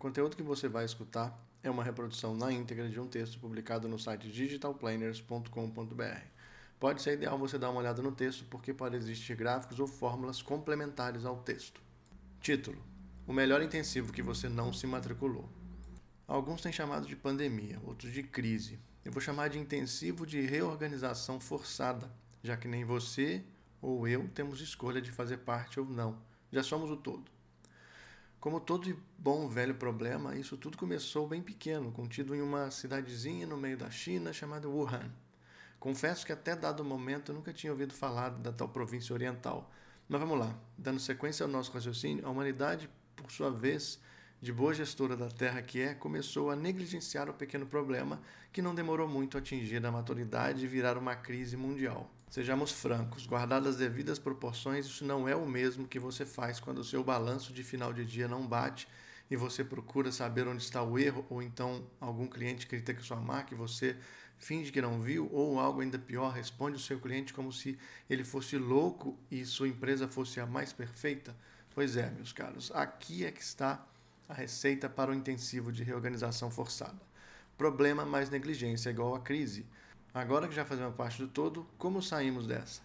conteúdo 0.00 0.34
que 0.34 0.42
você 0.42 0.66
vai 0.66 0.86
escutar 0.86 1.38
é 1.62 1.70
uma 1.70 1.84
reprodução 1.84 2.34
na 2.34 2.50
íntegra 2.50 2.88
de 2.88 2.98
um 2.98 3.06
texto 3.06 3.38
publicado 3.38 3.86
no 3.86 3.98
site 3.98 4.32
digitalplanners.com.br. 4.32 6.24
Pode 6.80 7.02
ser 7.02 7.12
ideal 7.12 7.38
você 7.38 7.58
dar 7.58 7.68
uma 7.68 7.80
olhada 7.80 8.00
no 8.00 8.10
texto 8.10 8.46
porque 8.46 8.72
pode 8.72 8.96
existir 8.96 9.36
gráficos 9.36 9.78
ou 9.78 9.86
fórmulas 9.86 10.40
complementares 10.40 11.26
ao 11.26 11.36
texto. 11.42 11.82
Título: 12.40 12.82
O 13.26 13.32
melhor 13.34 13.60
intensivo 13.60 14.10
que 14.10 14.22
você 14.22 14.48
não 14.48 14.72
se 14.72 14.86
matriculou. 14.86 15.46
Alguns 16.26 16.62
têm 16.62 16.72
chamado 16.72 17.06
de 17.06 17.14
pandemia, 17.14 17.78
outros 17.84 18.10
de 18.10 18.22
crise. 18.22 18.78
Eu 19.04 19.12
vou 19.12 19.20
chamar 19.20 19.48
de 19.48 19.58
intensivo 19.58 20.24
de 20.24 20.40
reorganização 20.40 21.38
forçada, 21.38 22.10
já 22.42 22.56
que 22.56 22.66
nem 22.66 22.86
você 22.86 23.44
ou 23.82 24.08
eu 24.08 24.26
temos 24.28 24.62
escolha 24.62 25.02
de 25.02 25.12
fazer 25.12 25.38
parte 25.38 25.78
ou 25.78 25.84
não. 25.84 26.16
Já 26.50 26.62
somos 26.62 26.90
o 26.90 26.96
todo. 26.96 27.30
Como 28.40 28.58
todo 28.58 28.96
bom 29.18 29.46
velho 29.48 29.74
problema, 29.74 30.34
isso 30.34 30.56
tudo 30.56 30.78
começou 30.78 31.28
bem 31.28 31.42
pequeno, 31.42 31.92
contido 31.92 32.34
em 32.34 32.40
uma 32.40 32.70
cidadezinha 32.70 33.46
no 33.46 33.54
meio 33.54 33.76
da 33.76 33.90
China 33.90 34.32
chamada 34.32 34.66
Wuhan. 34.66 35.12
Confesso 35.78 36.24
que 36.24 36.32
até 36.32 36.56
dado 36.56 36.82
momento 36.82 37.32
eu 37.32 37.36
nunca 37.36 37.52
tinha 37.52 37.70
ouvido 37.70 37.92
falar 37.92 38.30
da 38.30 38.50
tal 38.50 38.70
província 38.70 39.12
oriental. 39.12 39.70
Mas 40.08 40.18
vamos 40.18 40.38
lá, 40.38 40.58
dando 40.76 40.98
sequência 40.98 41.44
ao 41.44 41.50
nosso 41.50 41.70
raciocínio, 41.70 42.26
a 42.26 42.30
humanidade, 42.30 42.88
por 43.14 43.30
sua 43.30 43.50
vez, 43.50 44.00
de 44.40 44.52
boa 44.52 44.72
gestora 44.72 45.16
da 45.16 45.28
terra 45.28 45.60
que 45.60 45.80
é, 45.80 45.94
começou 45.94 46.50
a 46.50 46.56
negligenciar 46.56 47.28
o 47.28 47.34
pequeno 47.34 47.66
problema 47.66 48.20
que 48.50 48.62
não 48.62 48.74
demorou 48.74 49.06
muito 49.06 49.36
a 49.36 49.40
atingir 49.40 49.84
a 49.84 49.92
maturidade 49.92 50.64
e 50.64 50.68
virar 50.68 50.96
uma 50.96 51.14
crise 51.14 51.56
mundial. 51.56 52.10
Sejamos 52.30 52.72
francos, 52.72 53.26
guardadas 53.26 53.74
as 53.74 53.76
devidas 53.76 54.18
proporções, 54.18 54.86
isso 54.86 55.04
não 55.04 55.28
é 55.28 55.36
o 55.36 55.46
mesmo 55.46 55.86
que 55.86 55.98
você 55.98 56.24
faz 56.24 56.58
quando 56.58 56.78
o 56.78 56.84
seu 56.84 57.04
balanço 57.04 57.52
de 57.52 57.62
final 57.62 57.92
de 57.92 58.04
dia 58.04 58.26
não 58.26 58.46
bate 58.46 58.88
e 59.30 59.36
você 59.36 59.62
procura 59.62 60.10
saber 60.10 60.48
onde 60.48 60.62
está 60.62 60.82
o 60.82 60.98
erro, 60.98 61.24
ou 61.28 61.42
então 61.42 61.84
algum 62.00 62.26
cliente 62.26 62.66
critica 62.66 63.00
sua 63.02 63.20
marca 63.20 63.54
e 63.54 63.56
você 63.56 63.96
finge 64.38 64.72
que 64.72 64.80
não 64.80 65.00
viu, 65.00 65.28
ou 65.30 65.60
algo 65.60 65.82
ainda 65.82 65.98
pior, 65.98 66.30
responde 66.32 66.76
o 66.76 66.80
seu 66.80 66.98
cliente 66.98 67.32
como 67.32 67.52
se 67.52 67.78
ele 68.08 68.24
fosse 68.24 68.56
louco 68.56 69.16
e 69.30 69.44
sua 69.44 69.68
empresa 69.68 70.08
fosse 70.08 70.40
a 70.40 70.46
mais 70.46 70.72
perfeita. 70.72 71.36
Pois 71.74 71.96
é, 71.96 72.10
meus 72.10 72.32
caros, 72.32 72.72
aqui 72.72 73.24
é 73.24 73.30
que 73.30 73.42
está 73.42 73.86
a 74.30 74.34
receita 74.34 74.88
para 74.88 75.10
o 75.10 75.14
intensivo 75.14 75.72
de 75.72 75.82
reorganização 75.82 76.50
forçada. 76.50 77.00
Problema 77.58 78.04
mais 78.06 78.30
negligência 78.30 78.90
igual 78.90 79.16
a 79.16 79.20
crise. 79.20 79.66
Agora 80.14 80.46
que 80.46 80.54
já 80.54 80.64
fazemos 80.64 80.94
parte 80.94 81.20
do 81.20 81.26
todo, 81.26 81.66
como 81.76 82.00
saímos 82.00 82.46
dessa? 82.46 82.80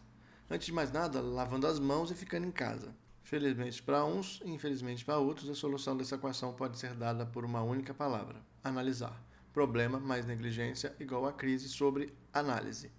Antes 0.50 0.66
de 0.66 0.73
mais 0.73 0.92
nada, 0.92 1.22
lavando 1.22 1.68
as 1.68 1.80
mãos 1.80 2.10
e 2.10 2.16
ficando 2.16 2.48
em 2.48 2.52
casa. 2.52 2.96
Felizmente 3.22 3.82
para 3.82 4.04
uns 4.04 4.42
e 4.44 4.50
infelizmente 4.50 5.06
para 5.06 5.20
outros, 5.20 5.48
a 5.50 5.56
solução 5.56 5.96
dessa 5.96 6.16
equação 6.16 6.52
pode 6.54 6.80
ser 6.80 6.96
dada 6.96 7.26
por 7.28 7.46
uma 7.46 7.62
única 7.62 7.94
palavra: 7.94 8.42
analisar. 8.64 9.20
Problema 9.54 10.00
mais 10.00 10.26
negligência 10.26 10.96
igual 11.00 11.28
a 11.28 11.34
crise 11.34 11.70
sobre 11.70 12.12
análise. 12.34 12.92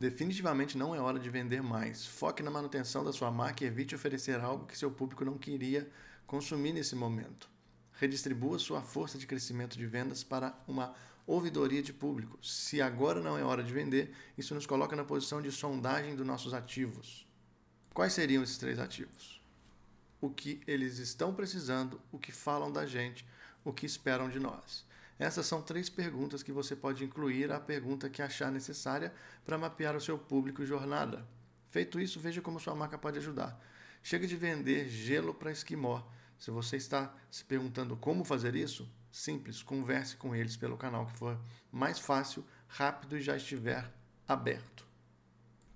Definitivamente 0.00 0.76
não 0.76 0.94
é 0.94 1.00
hora 1.00 1.18
de 1.18 1.30
vender 1.30 1.62
mais. 1.62 2.06
Foque 2.06 2.42
na 2.42 2.50
manutenção 2.50 3.04
da 3.04 3.12
sua 3.12 3.30
marca 3.30 3.62
e 3.62 3.66
evite 3.66 3.94
oferecer 3.94 4.40
algo 4.40 4.66
que 4.66 4.76
seu 4.76 4.90
público 4.90 5.24
não 5.24 5.38
queria 5.38 5.88
consumir 6.26 6.72
nesse 6.72 6.96
momento. 6.96 7.53
Redistribua 7.94 8.58
sua 8.58 8.82
força 8.82 9.18
de 9.18 9.26
crescimento 9.26 9.78
de 9.78 9.86
vendas 9.86 10.22
para 10.24 10.54
uma 10.66 10.94
ouvidoria 11.26 11.82
de 11.82 11.92
público. 11.92 12.38
Se 12.42 12.82
agora 12.82 13.20
não 13.20 13.38
é 13.38 13.42
hora 13.42 13.62
de 13.62 13.72
vender, 13.72 14.14
isso 14.36 14.54
nos 14.54 14.66
coloca 14.66 14.94
na 14.94 15.04
posição 15.04 15.40
de 15.40 15.50
sondagem 15.50 16.14
dos 16.14 16.26
nossos 16.26 16.52
ativos. 16.52 17.26
Quais 17.92 18.12
seriam 18.12 18.42
esses 18.42 18.58
três 18.58 18.78
ativos? 18.78 19.40
O 20.20 20.28
que 20.28 20.60
eles 20.66 20.98
estão 20.98 21.34
precisando, 21.34 22.00
o 22.10 22.18
que 22.18 22.32
falam 22.32 22.72
da 22.72 22.84
gente, 22.84 23.26
o 23.64 23.72
que 23.72 23.86
esperam 23.86 24.28
de 24.28 24.38
nós. 24.38 24.84
Essas 25.18 25.46
são 25.46 25.62
três 25.62 25.88
perguntas 25.88 26.42
que 26.42 26.50
você 26.50 26.74
pode 26.74 27.04
incluir 27.04 27.52
à 27.52 27.60
pergunta 27.60 28.10
que 28.10 28.20
achar 28.20 28.50
necessária 28.50 29.14
para 29.44 29.56
mapear 29.56 29.94
o 29.94 30.00
seu 30.00 30.18
público 30.18 30.62
e 30.62 30.66
jornada. 30.66 31.24
Feito 31.70 32.00
isso, 32.00 32.20
veja 32.20 32.42
como 32.42 32.58
sua 32.58 32.74
marca 32.74 32.98
pode 32.98 33.18
ajudar. 33.18 33.60
Chega 34.02 34.26
de 34.26 34.36
vender 34.36 34.88
gelo 34.88 35.32
para 35.32 35.52
esquimó. 35.52 36.02
Se 36.44 36.50
você 36.50 36.76
está 36.76 37.10
se 37.30 37.42
perguntando 37.42 37.96
como 37.96 38.22
fazer 38.22 38.54
isso, 38.54 38.86
simples, 39.10 39.62
converse 39.62 40.14
com 40.14 40.36
eles 40.36 40.58
pelo 40.58 40.76
canal 40.76 41.06
que 41.06 41.16
for 41.16 41.40
mais 41.72 41.98
fácil, 41.98 42.44
rápido 42.68 43.16
e 43.16 43.22
já 43.22 43.34
estiver 43.34 43.90
aberto. 44.28 44.86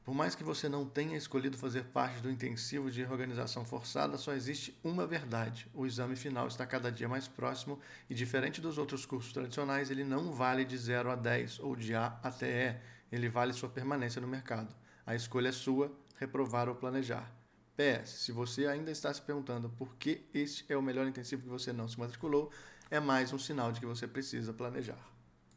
Por 0.05 0.15
mais 0.15 0.35
que 0.35 0.45
você 0.45 0.69
não 0.69 0.85
tenha 0.85 1.17
escolhido 1.17 1.57
fazer 1.57 1.85
parte 1.85 2.21
do 2.21 2.31
intensivo 2.31 2.91
de 2.91 3.03
reorganização 3.03 3.65
forçada, 3.65 4.19
só 4.19 4.35
existe 4.35 4.79
uma 4.85 5.07
verdade. 5.07 5.67
O 5.73 5.87
exame 5.87 6.17
final 6.17 6.47
está 6.47 6.67
cada 6.67 6.93
dia 6.93 7.09
mais 7.09 7.27
próximo 7.27 7.81
e, 8.11 8.15
diferente 8.15 8.61
dos 8.61 8.77
outros 8.77 9.07
cursos 9.07 9.33
tradicionais, 9.33 9.91
ele 9.91 10.05
não 10.05 10.33
vale 10.35 10.67
de 10.67 10.77
0 10.77 11.11
a 11.11 11.17
10 11.17 11.61
ou 11.61 11.75
de 11.75 11.95
A 11.95 12.19
até 12.23 12.83
E. 13.11 13.17
Ele 13.17 13.31
vale 13.31 13.55
sua 13.55 13.71
permanência 13.71 14.21
no 14.21 14.29
mercado. 14.29 14.77
A 15.07 15.15
escolha 15.15 15.49
é 15.49 15.53
sua, 15.53 15.91
reprovar 16.19 16.69
ou 16.69 16.75
planejar. 16.75 17.38
PS, 17.79 18.09
se 18.09 18.33
você 18.33 18.67
ainda 18.67 18.91
está 18.91 19.15
se 19.15 19.23
perguntando 19.23 19.71
por 19.71 19.95
que 19.95 20.27
este 20.35 20.65
é 20.69 20.77
o 20.77 20.83
melhor 20.83 21.07
intensivo 21.07 21.43
que 21.43 21.49
você 21.49 21.73
não 21.73 21.87
se 21.87 21.97
matriculou, 21.97 22.51
é 22.91 22.99
mais 22.99 23.33
um 23.33 23.39
sinal 23.39 23.71
de 23.71 23.79
que 23.79 23.87
você 23.87 24.05
precisa 24.05 24.53
planejar. 24.53 24.99